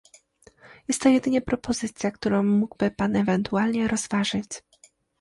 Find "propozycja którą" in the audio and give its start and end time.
1.41-2.43